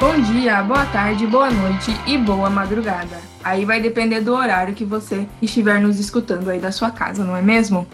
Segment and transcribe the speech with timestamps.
[0.00, 3.18] Bom dia, boa tarde, boa noite e boa madrugada.
[3.42, 7.36] Aí vai depender do horário que você estiver nos escutando aí da sua casa, não
[7.36, 7.84] é mesmo?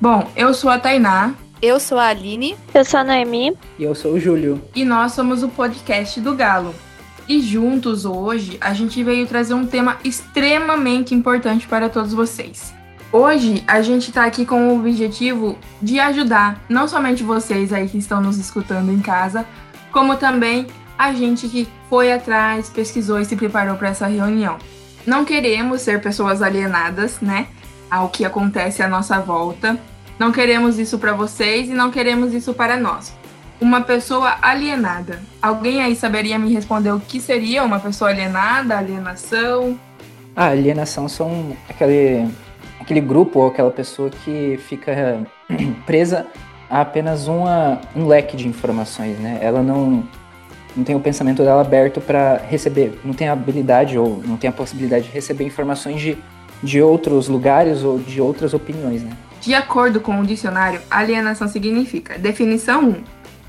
[0.00, 1.34] Bom, eu sou a Tainá.
[1.60, 2.54] Eu sou a Aline.
[2.72, 3.58] Eu sou a Noemi.
[3.76, 4.62] E eu sou o Júlio.
[4.72, 6.72] E nós somos o podcast do Galo.
[7.28, 12.72] E juntos hoje a gente veio trazer um tema extremamente importante para todos vocês.
[13.12, 17.98] Hoje a gente está aqui com o objetivo de ajudar não somente vocês aí que
[17.98, 19.44] estão nos escutando em casa,
[19.90, 24.58] como também a gente que foi atrás, pesquisou e se preparou para essa reunião.
[25.06, 27.46] Não queremos ser pessoas alienadas, né,
[27.88, 29.78] ao que acontece à nossa volta.
[30.18, 33.16] Não queremos isso para vocês e não queremos isso para nós.
[33.60, 35.20] Uma pessoa alienada.
[35.40, 39.78] Alguém aí saberia me responder o que seria uma pessoa alienada, alienação?
[40.34, 42.28] A ah, alienação são aquele,
[42.80, 45.20] aquele grupo ou aquela pessoa que fica
[45.86, 46.26] presa
[46.68, 49.38] a apenas uma, um leque de informações, né?
[49.40, 50.04] Ela não
[50.78, 54.48] não tem o pensamento dela aberto para receber, não tem a habilidade ou não tem
[54.48, 56.16] a possibilidade de receber informações de,
[56.62, 59.10] de outros lugares ou de outras opiniões, né?
[59.40, 62.96] De acordo com o dicionário, alienação significa definição 1.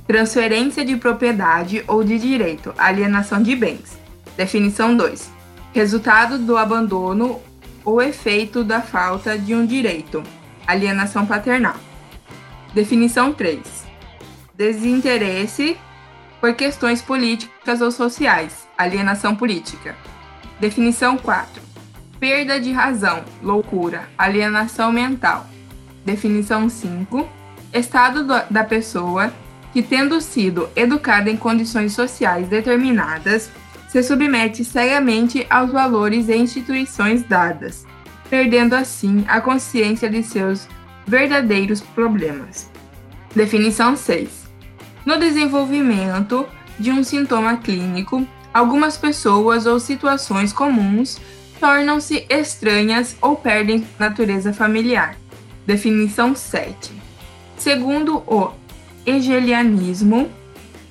[0.08, 4.00] Transferência de propriedade ou de direito, alienação de bens.
[4.36, 5.30] Definição 2.
[5.72, 7.40] Resultado do abandono
[7.86, 10.24] ou efeito da falta de um direito,
[10.66, 11.76] alienação paternal.
[12.74, 13.60] Definição 3.
[14.56, 15.78] Desinteresse
[16.40, 19.96] por questões políticas ou sociais, alienação política.
[20.60, 21.62] Definição 4.
[22.20, 25.46] Perda de razão, loucura, alienação mental.
[26.06, 27.28] Definição 5.
[27.74, 29.32] Estado da pessoa
[29.72, 33.52] que, tendo sido educada em condições sociais determinadas,
[33.88, 37.86] se submete cegamente aos valores e instituições dadas,
[38.30, 40.68] perdendo assim a consciência de seus
[41.08, 42.70] verdadeiros problemas.
[43.36, 44.49] Definição 6
[45.06, 46.46] no desenvolvimento
[46.78, 51.20] de um sintoma clínico, algumas pessoas ou situações comuns
[51.60, 55.16] tornam-se estranhas ou perdem natureza familiar.
[55.66, 56.92] Definição 7.
[57.58, 58.52] Segundo o
[59.06, 60.30] hegelianismo,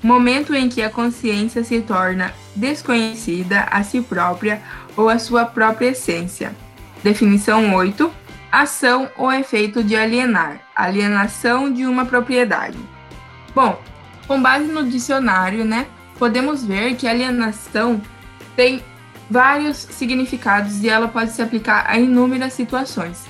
[0.02, 4.62] momento em que a consciência se torna desconhecida a si própria
[4.96, 6.54] ou a sua própria essência.
[7.02, 8.10] Definição 8.
[8.50, 12.78] Ação ou efeito de alienar, alienação de uma propriedade.
[13.54, 13.78] Bom,
[14.28, 15.86] com base no dicionário, né,
[16.18, 18.00] podemos ver que alienação
[18.54, 18.82] tem
[19.30, 23.26] vários significados e ela pode se aplicar a inúmeras situações.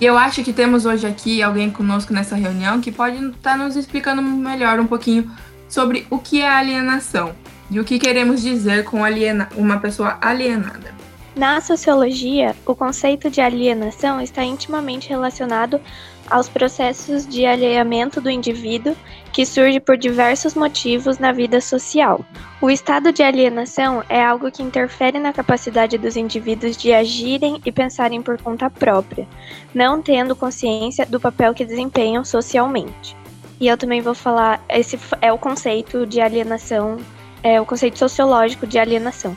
[0.00, 3.56] E eu acho que temos hoje aqui alguém conosco nessa reunião que pode estar tá
[3.56, 5.28] nos explicando melhor um pouquinho
[5.68, 7.34] sobre o que é alienação
[7.68, 10.94] e o que queremos dizer com aliena uma pessoa alienada.
[11.34, 15.80] Na sociologia, o conceito de alienação está intimamente relacionado
[16.30, 18.96] aos processos de alheamento do indivíduo
[19.32, 22.24] que surge por diversos motivos na vida social.
[22.60, 27.70] O estado de alienação é algo que interfere na capacidade dos indivíduos de agirem e
[27.70, 29.26] pensarem por conta própria,
[29.74, 33.16] não tendo consciência do papel que desempenham socialmente.
[33.60, 36.98] E eu também vou falar, esse é o conceito de alienação,
[37.42, 39.36] é o conceito sociológico de alienação.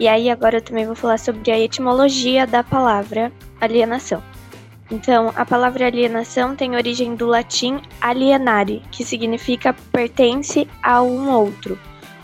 [0.00, 4.22] E aí agora eu também vou falar sobre a etimologia da palavra alienação.
[4.90, 11.78] Então, a palavra alienação tem origem do latim alienare, que significa pertence a um outro.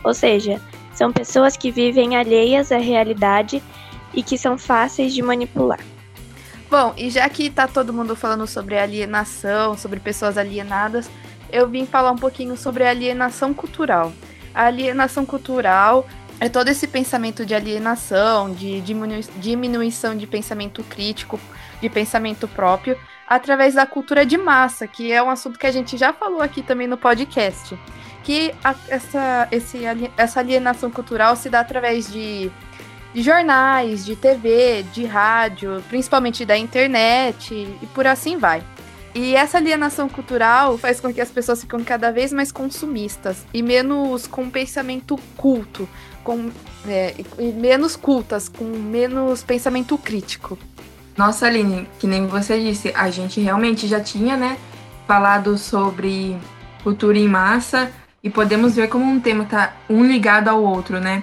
[0.04, 0.60] Ou seja,
[0.92, 3.62] são pessoas que vivem alheias à realidade
[4.12, 5.80] e que são fáceis de manipular.
[6.70, 11.10] Bom, e já que tá todo mundo falando sobre alienação, sobre pessoas alienadas,
[11.50, 14.12] eu vim falar um pouquinho sobre alienação cultural.
[14.54, 16.06] A alienação cultural
[16.40, 21.40] é todo esse pensamento de alienação, de diminuição de pensamento crítico,
[21.80, 25.96] de pensamento próprio, através da cultura de massa, que é um assunto que a gente
[25.96, 27.78] já falou aqui também no podcast.
[28.22, 29.80] Que a, essa, esse,
[30.16, 32.50] essa alienação cultural se dá através de,
[33.12, 38.62] de jornais, de TV, de rádio, principalmente da internet e por assim vai.
[39.14, 43.62] E essa alienação cultural faz com que as pessoas fiquem cada vez mais consumistas e
[43.62, 45.88] menos com pensamento culto,
[46.22, 46.50] com
[46.86, 47.14] é,
[47.54, 50.58] menos cultas, com menos pensamento crítico.
[51.16, 54.56] Nossa, Aline, que nem você disse, a gente realmente já tinha, né,
[55.06, 56.36] falado sobre
[56.84, 57.90] cultura em massa
[58.22, 61.22] e podemos ver como um tema tá um ligado ao outro, né?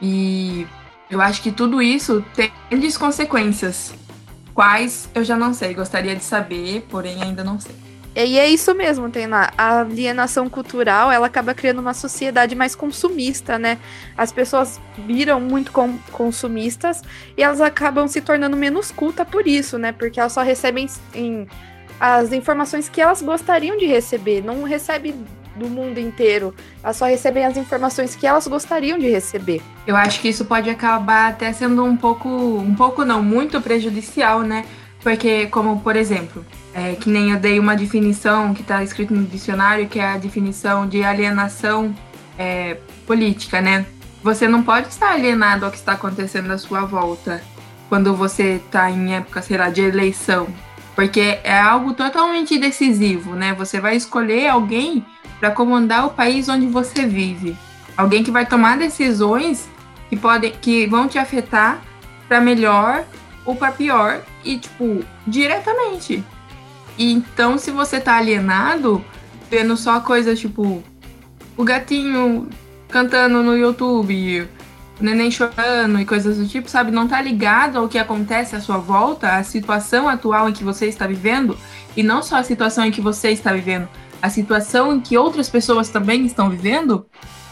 [0.00, 0.66] E
[1.10, 2.50] eu acho que tudo isso tem
[2.98, 3.94] consequências
[4.54, 7.74] Quais eu já não sei, gostaria de saber, porém ainda não sei.
[8.16, 9.52] E é isso mesmo, Tainá.
[9.58, 13.76] A alienação cultural, ela acaba criando uma sociedade mais consumista, né?
[14.16, 15.72] As pessoas viram muito
[16.12, 17.02] consumistas
[17.36, 19.90] e elas acabam se tornando menos culta por isso, né?
[19.90, 21.48] Porque elas só recebem em,
[21.98, 24.44] as informações que elas gostariam de receber.
[24.44, 25.12] Não recebe
[25.56, 26.54] do mundo inteiro.
[26.82, 29.62] Elas só recebem as informações que elas gostariam de receber.
[29.86, 34.40] Eu acho que isso pode acabar até sendo um pouco, um pouco não, muito prejudicial,
[34.42, 34.64] né?
[35.02, 39.24] Porque, como por exemplo, é, que nem eu dei uma definição que está escrito no
[39.24, 41.94] dicionário, que é a definição de alienação
[42.38, 43.86] é, política, né?
[44.22, 47.42] Você não pode estar alienado ao que está acontecendo à sua volta
[47.88, 50.48] quando você está em época, sei lá, de eleição.
[50.94, 53.52] Porque é algo totalmente decisivo, né?
[53.54, 55.04] Você vai escolher alguém
[55.44, 57.54] para comandar o país onde você vive.
[57.94, 59.68] Alguém que vai tomar decisões
[60.08, 61.82] que podem que vão te afetar
[62.26, 63.04] para melhor
[63.44, 66.24] ou para pior e tipo, diretamente.
[66.96, 69.04] E então se você tá alienado,
[69.50, 70.82] vendo só coisas tipo
[71.58, 72.48] o gatinho
[72.88, 74.48] cantando no YouTube,
[74.98, 76.90] o neném chorando e coisas do tipo, sabe?
[76.90, 80.86] Não tá ligado ao que acontece à sua volta, à situação atual em que você
[80.86, 81.54] está vivendo,
[81.94, 83.86] e não só a situação em que você está vivendo,
[84.24, 87.04] a situação em que outras pessoas também estão vivendo,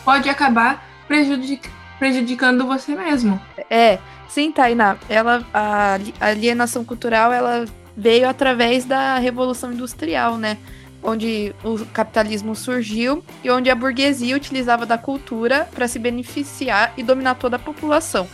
[0.06, 3.38] pode acabar prejudic prejudicando você mesmo.
[3.68, 4.96] É, sim, Tainá.
[5.06, 10.56] Ela, a alienação cultural, ela veio através da Revolução Industrial, né?
[11.02, 17.02] onde o capitalismo surgiu e onde a burguesia utilizava da cultura para se beneficiar e
[17.02, 18.26] dominar toda a população.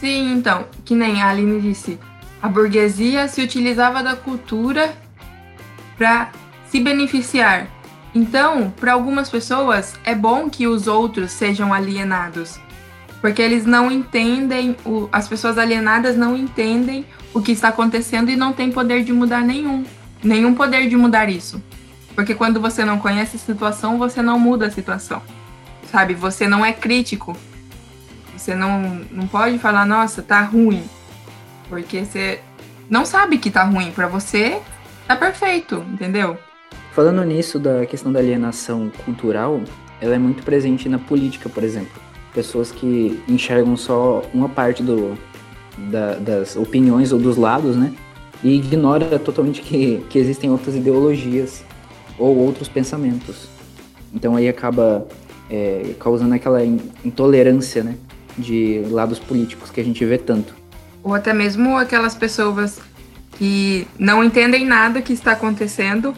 [0.00, 1.96] Sim, então, que nem a Aline disse,
[2.42, 4.92] a burguesia se utilizava da cultura
[5.96, 6.32] para
[6.70, 7.68] se beneficiar.
[8.14, 12.58] Então, para algumas pessoas, é bom que os outros sejam alienados,
[13.20, 17.04] porque eles não entendem, o, as pessoas alienadas não entendem
[17.34, 19.84] o que está acontecendo e não têm poder de mudar nenhum,
[20.22, 21.62] nenhum poder de mudar isso.
[22.14, 25.22] Porque quando você não conhece a situação, você não muda a situação.
[25.90, 26.14] Sabe?
[26.14, 27.36] Você não é crítico.
[28.36, 30.84] Você não, não pode falar, nossa, tá ruim.
[31.68, 32.40] Porque você
[32.90, 33.92] não sabe que tá ruim.
[33.92, 34.60] Para você,
[35.06, 36.36] tá perfeito, entendeu?
[36.98, 39.60] Falando nisso da questão da alienação cultural,
[40.00, 41.92] ela é muito presente na política, por exemplo.
[42.34, 45.16] Pessoas que enxergam só uma parte do,
[45.92, 47.94] da, das opiniões ou dos lados, né?
[48.42, 51.62] E ignora totalmente que, que existem outras ideologias
[52.18, 53.48] ou outros pensamentos.
[54.12, 55.06] Então aí acaba
[55.48, 56.64] é, causando aquela
[57.04, 57.94] intolerância, né,
[58.36, 60.52] de lados políticos que a gente vê tanto.
[61.04, 62.80] Ou até mesmo aquelas pessoas
[63.38, 66.12] que não entendem nada que está acontecendo,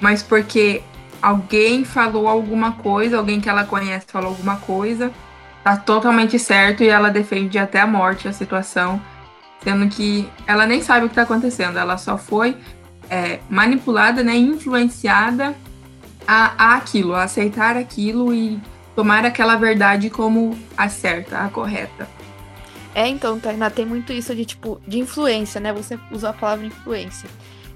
[0.00, 0.82] mas porque
[1.20, 5.12] alguém falou alguma coisa, alguém que ela conhece falou alguma coisa,
[5.64, 9.00] tá totalmente certo e ela defende até a morte a situação,
[9.62, 12.56] sendo que ela nem sabe o que está acontecendo, ela só foi
[13.10, 15.54] é, manipulada, né, influenciada
[16.26, 18.60] a, a aquilo, a aceitar aquilo e
[18.94, 22.08] tomar aquela verdade como a certa, a correta.
[22.94, 25.72] É, então, Tainá, tem muito isso de tipo de influência, né?
[25.72, 27.28] Você usa a palavra influência.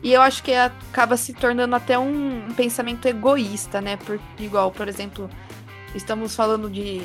[0.02, 3.96] E eu acho que acaba se tornando até um, pensamento egoísta, né?
[3.96, 5.30] Por, igual, por exemplo,
[5.94, 7.02] estamos falando de,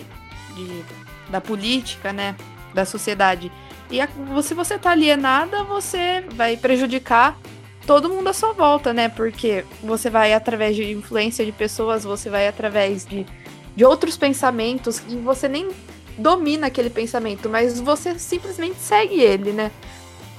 [0.56, 0.84] de
[1.30, 2.36] da política, né?
[2.74, 3.52] Da sociedade.
[3.92, 4.10] E a,
[4.42, 7.38] se você tá alienada, você vai prejudicar
[7.86, 9.10] todo mundo à sua volta, né?
[9.10, 13.26] Porque você vai através de influência de pessoas, você vai através de,
[13.76, 15.70] de outros pensamentos e você nem
[16.18, 19.72] domina aquele pensamento, mas você simplesmente segue ele, né?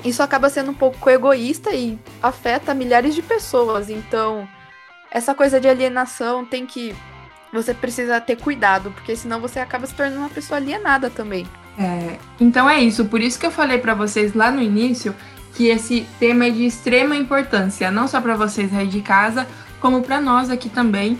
[0.05, 3.91] Isso acaba sendo um pouco egoísta e afeta milhares de pessoas.
[3.91, 4.49] Então,
[5.11, 6.95] essa coisa de alienação tem que.
[7.53, 11.47] Você precisa ter cuidado, porque senão você acaba se tornando uma pessoa alienada também.
[11.79, 13.05] É, então é isso.
[13.07, 15.15] Por isso que eu falei para vocês lá no início
[15.55, 19.47] que esse tema é de extrema importância, não só para vocês aí de casa,
[19.81, 21.19] como para nós aqui também,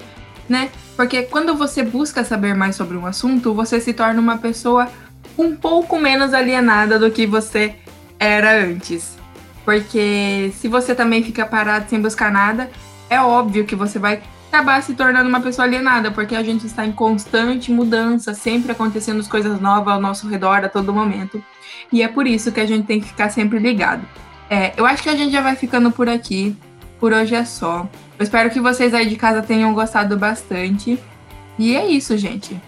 [0.49, 0.71] né?
[0.97, 4.89] Porque quando você busca saber mais sobre um assunto, você se torna uma pessoa
[5.37, 7.77] um pouco menos alienada do que você
[8.19, 9.17] era antes.
[9.65, 12.71] Porque se você também fica parado sem buscar nada,
[13.11, 16.87] é óbvio que você vai acabar se tornando uma pessoa alienada, porque a gente está
[16.87, 21.43] em constante mudança, sempre acontecendo coisas novas ao nosso redor a todo momento.
[21.93, 24.07] E é por isso que a gente tem que ficar sempre ligado.
[24.51, 26.57] É, eu acho que a gente já vai ficando por aqui.
[26.99, 27.89] Por hoje é só.
[28.19, 30.99] Eu espero que vocês aí de casa tenham gostado bastante.
[31.59, 32.61] E é isso, gente.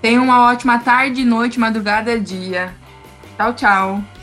[0.00, 2.74] Tenham uma ótima tarde, noite, madrugada, dia.
[3.36, 4.15] Tchau, tchau.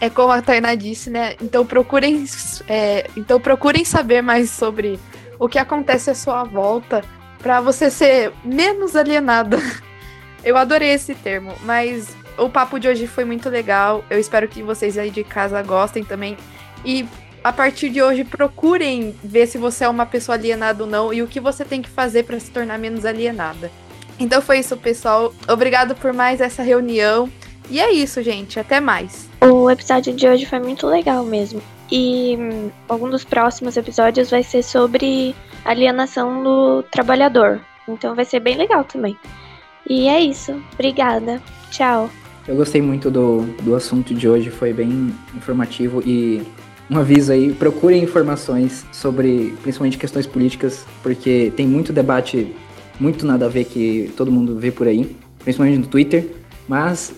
[0.00, 1.34] É como a Tainá disse, né?
[1.42, 2.24] Então procurem,
[2.66, 4.98] é, então procurem saber mais sobre
[5.38, 7.04] o que acontece à sua volta
[7.38, 9.58] para você ser menos alienada.
[10.42, 14.02] Eu adorei esse termo, mas o papo de hoje foi muito legal.
[14.08, 16.36] Eu espero que vocês aí de casa gostem também.
[16.82, 17.06] E
[17.42, 21.22] a partir de hoje, procurem ver se você é uma pessoa alienada ou não e
[21.22, 23.70] o que você tem que fazer para se tornar menos alienada.
[24.18, 25.32] Então foi isso, pessoal.
[25.48, 27.30] Obrigado por mais essa reunião.
[27.70, 28.58] E é isso, gente.
[28.58, 29.28] Até mais.
[29.40, 31.62] O episódio de hoje foi muito legal mesmo.
[31.90, 35.34] E hum, algum dos próximos episódios vai ser sobre
[35.64, 39.16] alienação do trabalhador, Então vai ser bem legal também.
[39.88, 40.60] E é isso.
[40.74, 41.40] Obrigada.
[41.70, 42.10] Tchau.
[42.46, 46.42] Eu gostei muito do, do assunto de hoje, foi bem informativo e
[46.90, 52.52] um aviso aí, procurem informações sobre principalmente questões políticas, porque tem muito debate,
[52.98, 56.26] muito nada a ver que todo mundo vê por aí, principalmente no Twitter,
[56.66, 57.12] mas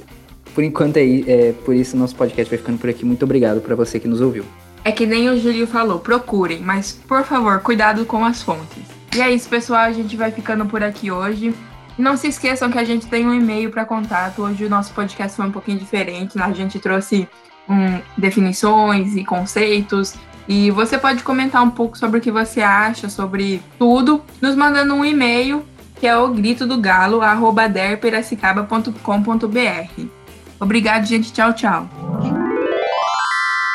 [0.55, 3.05] por enquanto é, é por isso nosso podcast vai ficando por aqui.
[3.05, 4.45] Muito obrigado para você que nos ouviu.
[4.85, 8.83] É que nem o Júlio falou, procurem, mas por favor, cuidado com as fontes.
[9.15, 11.55] E é isso, pessoal, a gente vai ficando por aqui hoje.
[11.99, 14.43] Não se esqueçam que a gente tem um e-mail para contato.
[14.43, 16.41] Hoje o nosso podcast foi um pouquinho diferente.
[16.41, 17.29] A gente trouxe
[17.69, 20.15] um, definições e conceitos.
[20.49, 24.95] E você pode comentar um pouco sobre o que você acha sobre tudo, nos mandando
[24.95, 25.65] um e-mail
[26.03, 30.22] que é o grito do galo, arroba derpiracicaba.com.br.
[30.63, 31.33] Obrigado, gente.
[31.33, 31.89] Tchau, tchau.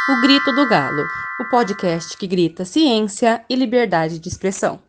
[0.10, 1.04] O Grito do Galo,
[1.38, 4.80] o podcast que grita ciência e liberdade de expressão.